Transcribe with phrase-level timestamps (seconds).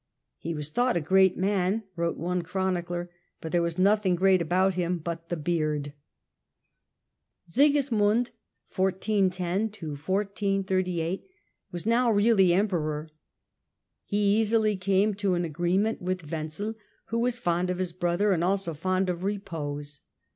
[0.39, 4.73] ''He was thought a great man," wrote one Chronicler," but there was nothing great about
[4.73, 5.93] him but the beard."
[7.45, 8.31] Sigismund,
[8.97, 11.19] Sigismund
[11.71, 13.09] was now really Emperor.
[14.03, 16.73] He easily came 1410 1438 ^Q ^^ agreement with Wenzel,
[17.09, 20.01] who was fond of his brother and also fond of repose.